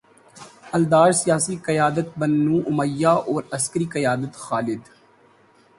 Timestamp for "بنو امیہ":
2.19-3.07